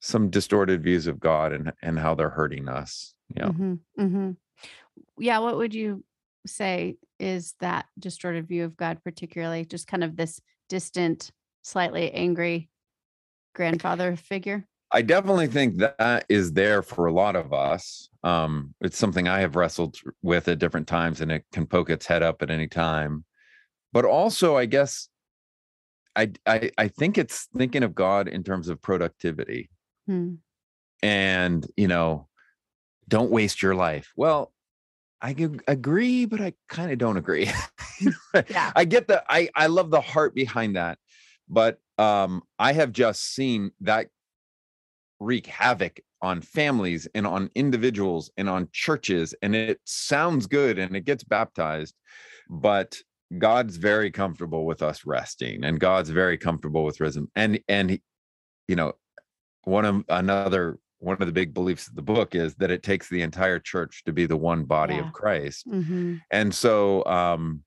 [0.00, 3.74] some distorted views of god and and how they're hurting us yeah mm-hmm.
[3.98, 4.30] mm-hmm
[5.18, 6.04] yeah, what would you
[6.46, 11.30] say is that distorted view of God, particularly just kind of this distant,
[11.62, 12.68] slightly angry
[13.54, 14.66] grandfather figure?
[14.90, 18.08] I definitely think that is there for a lot of us.
[18.24, 22.06] Um, it's something I have wrestled with at different times, and it can poke its
[22.06, 23.24] head up at any time.
[23.92, 25.08] But also, I guess
[26.16, 29.70] I I, I think it's thinking of God in terms of productivity,
[30.06, 30.34] hmm.
[31.02, 32.28] and you know,
[33.08, 34.10] don't waste your life.
[34.16, 34.52] Well,
[35.20, 35.34] I
[35.66, 37.50] agree, but I kind of don't agree.
[38.48, 38.72] yeah.
[38.74, 40.98] I get the I I love the heart behind that,
[41.48, 44.08] but um I have just seen that
[45.20, 50.96] wreak havoc on families and on individuals and on churches and it sounds good and
[50.96, 51.94] it gets baptized
[52.48, 52.96] but
[53.36, 57.30] God's very comfortable with us resting and God's very comfortable with rhythm.
[57.36, 57.98] And and
[58.68, 58.94] you know,
[59.64, 63.08] one of another one of the big beliefs of the book is that it takes
[63.08, 65.06] the entire church to be the one body yeah.
[65.06, 65.68] of Christ.
[65.68, 66.16] Mm-hmm.
[66.30, 67.62] And so um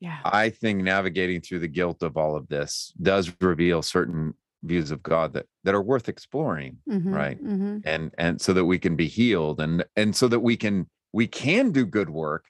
[0.00, 0.18] yeah.
[0.24, 5.02] I think navigating through the guilt of all of this does reveal certain views of
[5.02, 7.42] God that that are worth exploring, mm-hmm, right?
[7.42, 7.78] Mm-hmm.
[7.84, 11.26] And and so that we can be healed and and so that we can we
[11.26, 12.46] can do good work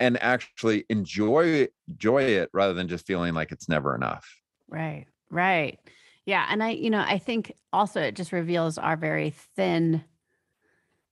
[0.00, 4.28] and actually enjoy enjoy it rather than just feeling like it's never enough.
[4.68, 5.06] Right.
[5.30, 5.78] Right.
[6.26, 10.04] Yeah, and I you know, I think also it just reveals our very thin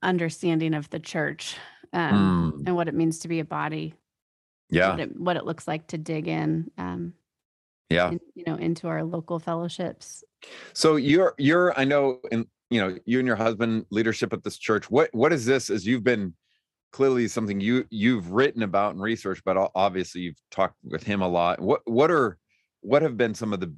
[0.03, 1.57] understanding of the church
[1.93, 2.67] um, mm.
[2.67, 3.95] and what it means to be a body.
[4.69, 4.91] Yeah.
[4.91, 7.15] What it, what it looks like to dig in um,
[7.91, 8.11] yeah.
[8.11, 10.25] in, you know into our local fellowships.
[10.73, 14.59] So you're you're i know and you know you and your husband leadership at this
[14.59, 16.35] church what what is this as you've been
[16.93, 21.29] clearly something you you've written about and researched but obviously you've talked with him a
[21.29, 21.61] lot.
[21.61, 22.39] What what are
[22.81, 23.75] what have been some of the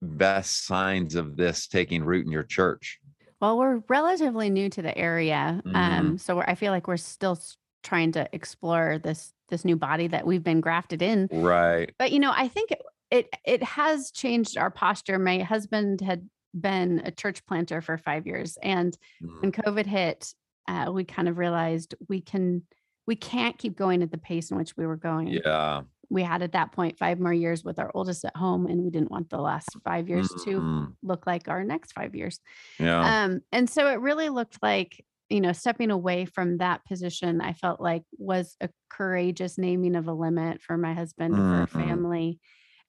[0.00, 2.98] best signs of this taking root in your church?
[3.40, 5.76] Well we're relatively new to the area mm-hmm.
[5.76, 7.38] um so i feel like we're still
[7.82, 11.28] trying to explore this this new body that we've been grafted in.
[11.30, 11.92] Right.
[11.98, 12.70] But you know i think
[13.10, 15.18] it it has changed our posture.
[15.18, 19.40] My husband had been a church planter for five years, and mm-hmm.
[19.40, 20.34] when COVID hit,
[20.66, 22.62] uh, we kind of realized we can
[23.06, 25.28] we can't keep going at the pace in which we were going.
[25.28, 25.82] Yeah.
[26.10, 28.90] We had at that point five more years with our oldest at home, and we
[28.90, 30.50] didn't want the last five years mm-hmm.
[30.50, 32.40] to look like our next five years.
[32.78, 33.24] Yeah.
[33.24, 37.52] Um, and so it really looked like, you know, stepping away from that position, I
[37.52, 41.50] felt like was a courageous naming of a limit for my husband, mm-hmm.
[41.50, 42.38] for our family.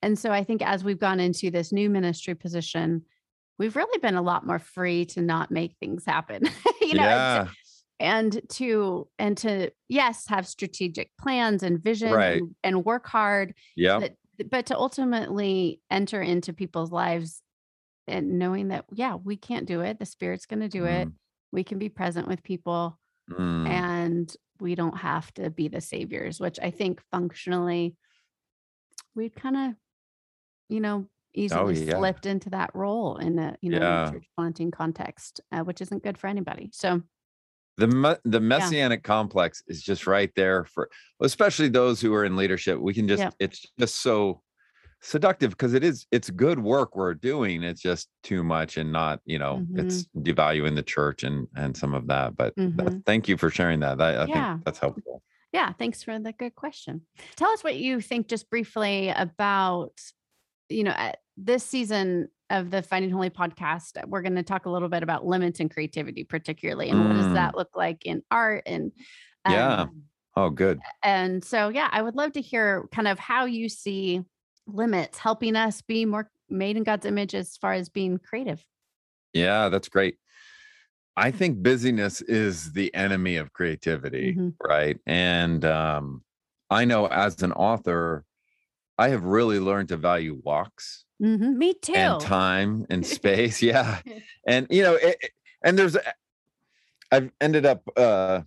[0.01, 3.03] And so I think as we've gone into this new ministry position,
[3.57, 6.43] we've really been a lot more free to not make things happen.
[6.81, 7.47] you know, yeah.
[7.99, 12.41] and to and to yes, have strategic plans and vision right.
[12.41, 13.53] and, and, work hard.
[13.75, 13.99] Yeah.
[13.99, 17.41] But, but to ultimately enter into people's lives
[18.07, 19.99] and knowing that, yeah, we can't do it.
[19.99, 21.01] The spirit's going to do mm.
[21.01, 21.09] it.
[21.51, 22.97] We can be present with people
[23.29, 23.67] mm.
[23.67, 27.95] and we don't have to be the saviors, which I think functionally
[29.15, 29.73] we've kind of
[30.69, 31.97] you know, oh, easily oh, yeah.
[31.97, 34.11] slipped into that role in a you know yeah.
[34.11, 36.69] church planting context, uh, which isn't good for anybody.
[36.73, 37.01] So
[37.77, 39.07] the the messianic yeah.
[39.07, 40.89] complex is just right there for
[41.21, 42.79] especially those who are in leadership.
[42.79, 44.41] We can just it's just so
[45.01, 49.21] seductive because it is it's good work we're doing it's just too much and not
[49.25, 49.79] you know mm-hmm.
[49.79, 52.75] it's devaluing the church and and some of that but mm-hmm.
[52.75, 54.53] that, thank you for sharing that i, I yeah.
[54.53, 57.01] think that's helpful yeah thanks for the good question
[57.37, 59.93] tell us what you think just briefly about
[60.69, 60.95] you know,
[61.37, 65.25] this season of the Finding Holy podcast, we're going to talk a little bit about
[65.25, 67.07] limits and creativity, particularly, and mm.
[67.07, 67.57] what does that mm.
[67.57, 68.91] look like in art and
[69.45, 69.85] um, yeah.
[70.35, 70.79] Oh, good.
[71.03, 74.21] And so, yeah, I would love to hear kind of how you see
[74.67, 78.63] limits helping us be more made in God's image as far as being creative.
[79.33, 80.17] Yeah, that's great.
[81.17, 84.49] I think busyness is the enemy of creativity, mm-hmm.
[84.65, 84.97] right?
[85.05, 86.23] And um,
[86.69, 88.23] I know as an author,
[88.99, 91.05] I have really learned to value walks.
[91.23, 91.57] Mm-hmm.
[91.57, 91.93] Me too.
[91.93, 93.61] And time and space.
[93.61, 93.99] yeah.
[94.45, 95.17] And, you know, it,
[95.63, 95.95] and there's,
[97.11, 98.41] I've ended up, uh,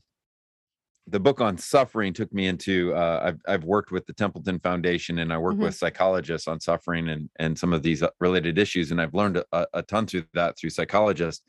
[1.07, 5.19] the book on suffering took me into uh, I've, I've worked with the templeton foundation
[5.19, 5.65] and i work mm-hmm.
[5.65, 9.43] with psychologists on suffering and, and some of these uh, related issues and i've learned
[9.53, 11.43] a, a ton through that through psychologists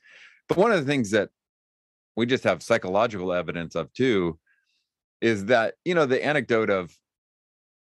[0.50, 1.30] but one of the things that
[2.16, 4.40] we just have psychological evidence of too
[5.22, 6.98] is that you know the anecdote of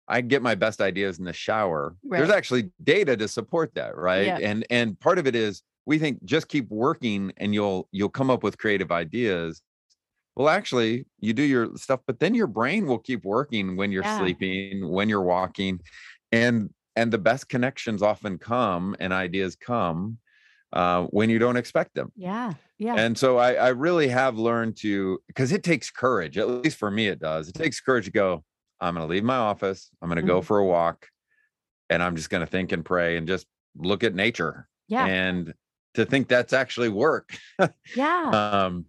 [0.08, 1.94] I get my best ideas in the shower.
[2.04, 2.18] Right.
[2.18, 4.26] There's actually data to support that, right?
[4.26, 4.38] Yeah.
[4.38, 8.30] And and part of it is we think just keep working and you'll you'll come
[8.30, 9.62] up with creative ideas.
[10.36, 14.04] Well, actually, you do your stuff, but then your brain will keep working when you're
[14.04, 14.18] yeah.
[14.18, 15.80] sleeping, when you're walking,
[16.30, 20.18] and and the best connections often come and ideas come
[20.72, 22.12] uh, when you don't expect them.
[22.16, 22.94] Yeah, yeah.
[22.96, 26.38] And so I, I really have learned to because it takes courage.
[26.38, 27.48] At least for me, it does.
[27.48, 28.44] It takes courage to go.
[28.80, 29.90] I'm going to leave my office.
[30.00, 30.28] I'm going to mm-hmm.
[30.28, 31.08] go for a walk
[31.90, 34.68] and I'm just going to think and pray and just look at nature.
[34.88, 35.06] Yeah.
[35.06, 35.54] And
[35.94, 37.36] to think that's actually work.
[37.96, 38.30] yeah.
[38.64, 38.86] Um,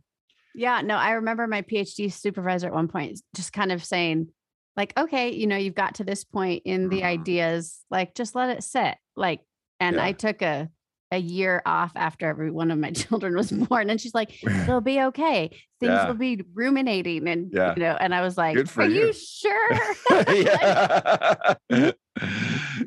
[0.56, 0.82] yeah.
[0.82, 4.30] No, I remember my PhD supervisor at one point just kind of saying,
[4.76, 7.06] like, okay, you know, you've got to this point in the mm-hmm.
[7.06, 8.96] ideas, like, just let it sit.
[9.16, 9.42] Like,
[9.80, 10.06] and yeah.
[10.06, 10.70] I took a
[11.12, 13.90] a year off after every one of my children was born.
[13.90, 15.50] And she's like, they'll be okay.
[15.80, 16.08] Things yeah.
[16.08, 17.28] will be ruminating.
[17.28, 17.74] And, yeah.
[17.76, 19.72] you know, and I was like, are you, you sure?
[20.34, 21.54] yeah.
[21.70, 21.92] yeah.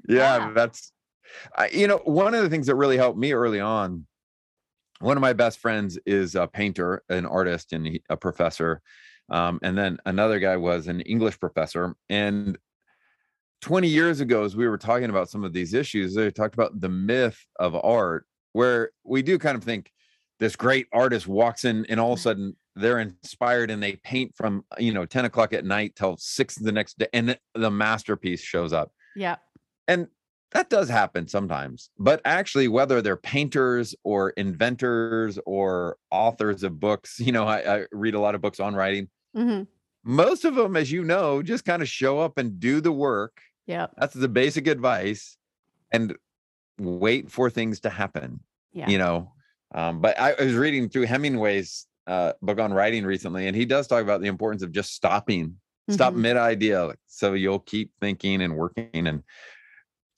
[0.08, 0.52] yeah.
[0.54, 0.92] That's,
[1.56, 4.06] I, you know, one of the things that really helped me early on,
[5.00, 8.80] one of my best friends is a painter, an artist, and a professor.
[9.30, 11.96] Um, and then another guy was an English professor.
[12.08, 12.58] And
[13.62, 16.80] 20 years ago, as we were talking about some of these issues, they talked about
[16.80, 19.90] the myth of art, where we do kind of think
[20.38, 24.34] this great artist walks in and all of a sudden they're inspired and they paint
[24.34, 28.40] from you know 10 o'clock at night till six the next day and the masterpiece
[28.40, 28.90] shows up.
[29.14, 29.36] Yeah
[29.88, 30.08] and
[30.52, 37.18] that does happen sometimes but actually whether they're painters or inventors or authors of books
[37.18, 39.08] you know i, I read a lot of books on writing.
[39.36, 39.62] Mm-hmm.
[40.04, 43.40] most of them as you know just kind of show up and do the work
[43.66, 45.36] yeah that's the basic advice
[45.92, 46.16] and
[46.78, 48.40] wait for things to happen
[48.72, 49.32] yeah you know
[49.74, 53.64] um, but I, I was reading through hemingway's uh, book on writing recently, and he
[53.64, 55.92] does talk about the importance of just stopping, mm-hmm.
[55.92, 59.06] stop mid idea, so you'll keep thinking and working.
[59.06, 59.22] And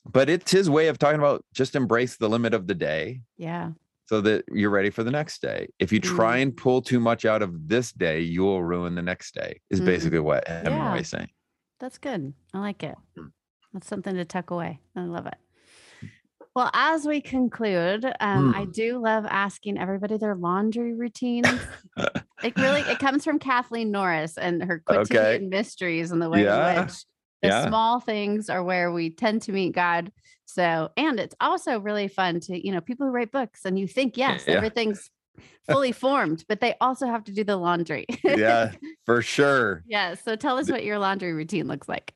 [0.05, 3.21] but it's his way of talking about just embrace the limit of the day.
[3.37, 3.71] Yeah.
[4.07, 5.69] So that you're ready for the next day.
[5.79, 6.41] If you try mm-hmm.
[6.43, 9.61] and pull too much out of this day, you will ruin the next day.
[9.71, 9.87] Is mm-hmm.
[9.87, 11.19] basically what Hemingway's yeah.
[11.19, 11.29] saying.
[11.79, 12.33] That's good.
[12.53, 12.95] I like it.
[13.75, 13.79] Hmm.
[13.79, 14.79] That's something to tuck away.
[14.95, 15.35] I love it.
[16.55, 18.55] Well, as we conclude, um, mm.
[18.55, 21.47] I do love asking everybody their laundry routines.
[22.43, 25.45] it really it comes from Kathleen Norris and her quotidian okay.
[25.45, 26.79] mysteries and the way yeah.
[26.79, 26.93] in which
[27.41, 27.67] the yeah.
[27.67, 30.13] small things are where we tend to meet God.
[30.45, 33.85] So, and it's also really fun to, you know, people who write books and you
[33.85, 34.53] think, yes, yeah.
[34.53, 35.09] everything's
[35.69, 38.05] fully formed, but they also have to do the laundry.
[38.23, 38.71] yeah,
[39.05, 39.83] for sure.
[39.87, 40.13] Yeah.
[40.13, 42.13] So tell us what your laundry routine looks like.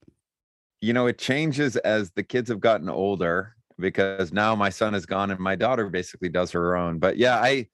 [0.82, 5.06] You know, it changes as the kids have gotten older because now my son is
[5.06, 7.00] gone and my daughter basically does her own.
[7.00, 7.68] But yeah, I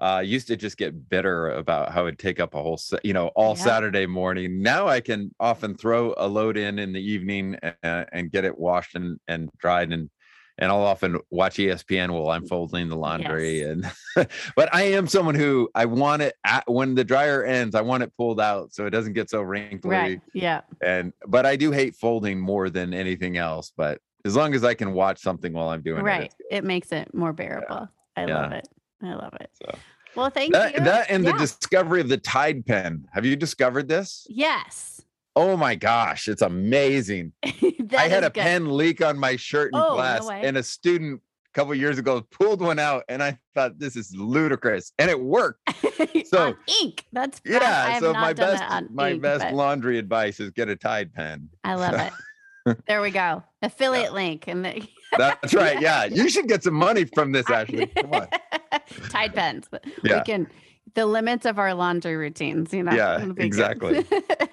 [0.00, 3.28] uh, used to just get bitter about how it'd take up a whole, you know,
[3.28, 3.64] all yeah.
[3.64, 4.62] Saturday morning.
[4.62, 8.58] Now I can often throw a load in in the evening and, and get it
[8.58, 10.10] washed and, and dried and
[10.58, 13.60] and I'll often watch ESPN while I'm folding the laundry.
[13.60, 13.68] Yes.
[14.16, 17.80] And but I am someone who I want it at, when the dryer ends, I
[17.80, 19.90] want it pulled out so it doesn't get so wrinkly.
[19.90, 20.20] Right.
[20.32, 20.62] Yeah.
[20.82, 23.72] And but I do hate folding more than anything else.
[23.76, 26.22] But as long as I can watch something while I'm doing right.
[26.22, 26.34] it.
[26.50, 26.58] Right.
[26.58, 27.88] It makes it more bearable.
[28.16, 28.22] Yeah.
[28.22, 28.40] I yeah.
[28.42, 28.68] love it.
[29.02, 29.50] I love it.
[29.62, 29.78] So.
[30.14, 30.80] Well, thank that, you.
[30.80, 31.32] That and yeah.
[31.32, 33.06] the discovery of the Tide pen.
[33.12, 34.26] Have you discovered this?
[34.30, 35.02] Yes.
[35.36, 37.32] Oh my gosh, it's amazing.
[37.44, 38.42] I had a good.
[38.42, 41.98] pen leak on my shirt in oh, class, no and a student a couple years
[41.98, 45.60] ago pulled one out, and I thought this is ludicrous, and it worked.
[46.26, 47.04] So ink.
[47.12, 47.98] That's yeah.
[48.00, 49.54] So my best my ink, best but...
[49.54, 51.48] laundry advice is get a Tide pen.
[51.62, 52.12] I love it
[52.86, 53.42] there we go.
[53.62, 54.10] Affiliate yeah.
[54.10, 54.48] link.
[54.48, 55.80] And the- that's right.
[55.80, 56.04] Yeah.
[56.04, 57.86] You should get some money from this, Ashley.
[57.86, 58.28] Come on.
[59.10, 59.68] Tide pens.
[60.02, 60.18] Yeah.
[60.18, 60.46] We can
[60.92, 62.92] the limits of our laundry routines, you know.
[62.92, 64.04] Yeah, exactly.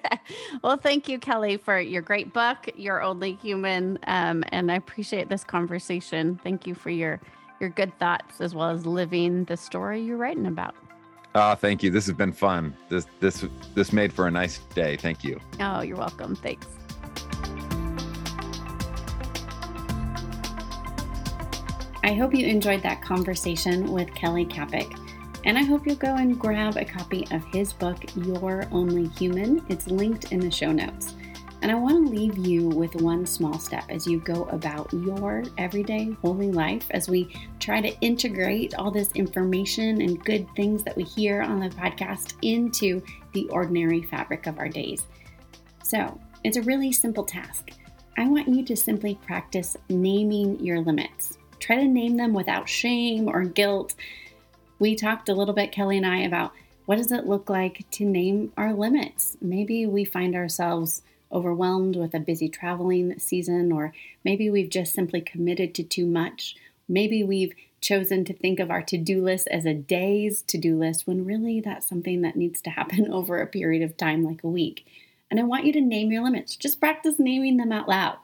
[0.63, 3.99] well, thank you, Kelly, for your great book, You're Only Human.
[4.07, 6.39] Um, and I appreciate this conversation.
[6.43, 7.19] Thank you for your
[7.59, 10.73] your good thoughts as well as living the story you're writing about.
[11.35, 11.91] Oh, thank you.
[11.91, 12.75] This has been fun.
[12.89, 14.97] This this this made for a nice day.
[14.97, 15.39] Thank you.
[15.59, 16.35] Oh, you're welcome.
[16.35, 16.67] Thanks.
[22.03, 24.87] I hope you enjoyed that conversation with Kelly Kapic.
[25.43, 29.65] And I hope you'll go and grab a copy of his book, You're Only Human.
[29.69, 31.15] It's linked in the show notes.
[31.63, 35.43] And I want to leave you with one small step as you go about your
[35.57, 40.95] everyday holy life as we try to integrate all this information and good things that
[40.95, 43.01] we hear on the podcast into
[43.33, 45.05] the ordinary fabric of our days.
[45.83, 47.71] So, it's a really simple task.
[48.17, 51.37] I want you to simply practice naming your limits.
[51.59, 53.93] Try to name them without shame or guilt.
[54.81, 56.53] We talked a little bit, Kelly and I, about
[56.87, 59.37] what does it look like to name our limits?
[59.39, 63.93] Maybe we find ourselves overwhelmed with a busy traveling season, or
[64.25, 66.55] maybe we've just simply committed to too much.
[66.89, 70.75] Maybe we've chosen to think of our to do list as a day's to do
[70.75, 74.43] list when really that's something that needs to happen over a period of time, like
[74.43, 74.87] a week.
[75.29, 76.55] And I want you to name your limits.
[76.55, 78.17] Just practice naming them out loud.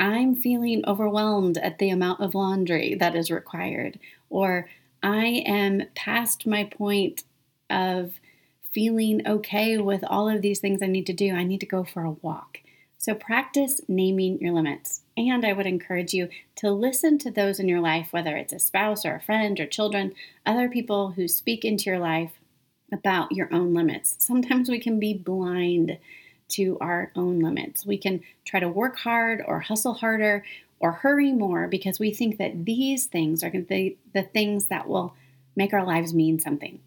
[0.00, 4.68] I'm feeling overwhelmed at the amount of laundry that is required, or
[5.02, 7.24] I am past my point
[7.68, 8.12] of
[8.70, 11.34] feeling okay with all of these things I need to do.
[11.34, 12.58] I need to go for a walk.
[12.98, 15.02] So practice naming your limits.
[15.16, 18.60] And I would encourage you to listen to those in your life, whether it's a
[18.60, 20.14] spouse or a friend or children,
[20.46, 22.30] other people who speak into your life
[22.92, 24.14] about your own limits.
[24.18, 25.98] Sometimes we can be blind
[26.50, 27.84] to our own limits.
[27.84, 30.44] We can try to work hard or hustle harder
[30.82, 35.14] or hurry more because we think that these things are the, the things that will
[35.54, 36.80] make our lives mean something.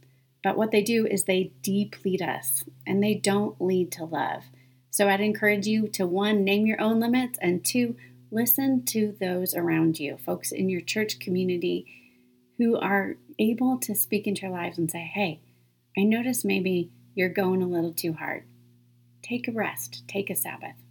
[0.44, 4.44] But what they do is they deplete us and they don't lead to love.
[4.92, 7.96] So I'd encourage you to one, name your own limits, and two,
[8.32, 11.86] listen to those around you, folks in your church community
[12.58, 15.42] who are able to speak into your lives and say, hey,
[15.98, 18.44] I notice maybe you're going a little too hard.
[19.22, 20.85] Take a rest, take a Sabbath.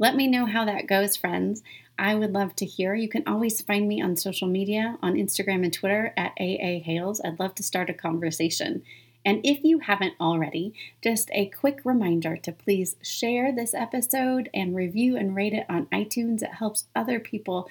[0.00, 1.62] Let me know how that goes, friends.
[1.98, 2.94] I would love to hear.
[2.94, 7.20] You can always find me on social media on Instagram and Twitter at AA Hales.
[7.22, 8.82] I'd love to start a conversation.
[9.26, 10.72] And if you haven't already,
[11.04, 15.84] just a quick reminder to please share this episode and review and rate it on
[15.92, 16.42] iTunes.
[16.42, 17.68] It helps other people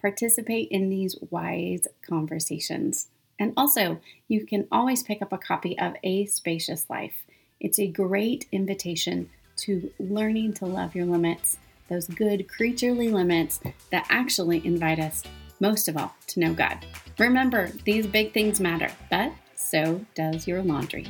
[0.00, 3.06] participate in these wise conversations.
[3.38, 7.24] And also, you can always pick up a copy of A Spacious Life.
[7.60, 11.58] It's a great invitation to learning to love your limits,
[11.88, 13.60] those good creaturely limits
[13.90, 15.22] that actually invite us,
[15.60, 16.84] most of all, to know God.
[17.18, 21.06] Remember, these big things matter, but so does your laundry.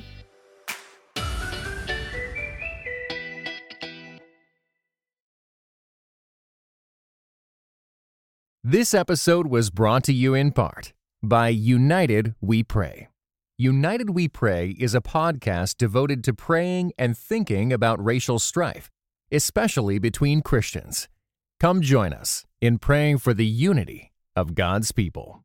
[8.64, 13.09] This episode was brought to you in part by United We Pray.
[13.57, 18.91] United We Pray is a podcast devoted to praying and thinking about racial strife,
[19.33, 21.09] especially between Christians.
[21.61, 25.45] Come join us in praying for the unity of God's people.